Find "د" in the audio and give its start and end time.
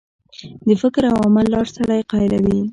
0.67-0.69